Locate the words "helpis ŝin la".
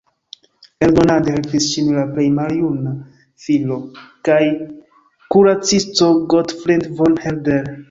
1.35-2.05